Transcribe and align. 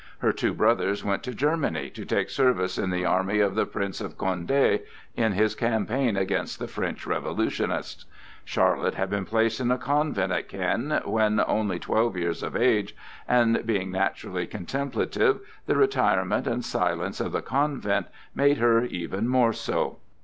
Her 0.17 0.33
two 0.33 0.55
brothers 0.55 1.05
went 1.05 1.21
to 1.21 1.35
Germany 1.35 1.91
to 1.91 2.05
take 2.05 2.31
service 2.31 2.79
in 2.79 2.89
the 2.89 3.05
army 3.05 3.39
of 3.39 3.53
the 3.53 3.67
Prince 3.67 4.01
of 4.01 4.17
Condé 4.17 4.81
in 5.15 5.33
his 5.33 5.53
campaign 5.53 6.17
against 6.17 6.57
the 6.57 6.67
French 6.67 7.05
Revolutionists. 7.05 8.05
Charlotte 8.43 8.95
had 8.95 9.11
been 9.11 9.25
placed 9.25 9.59
in 9.59 9.69
a 9.69 9.77
convent 9.77 10.31
at 10.33 10.49
Caen 10.49 11.03
when 11.05 11.39
only 11.45 11.77
twelve 11.77 12.17
years 12.17 12.41
of 12.41 12.55
age, 12.55 12.95
and 13.27 13.63
being 13.63 13.91
naturally 13.91 14.47
contemplative, 14.47 15.39
the 15.67 15.75
retirement 15.75 16.47
and 16.47 16.65
silence 16.65 17.19
of 17.21 17.31
the 17.31 17.43
convent 17.43 18.07
made 18.33 18.57
her 18.57 18.83
even 18.83 19.27
more 19.27 19.53
so. 19.53 19.99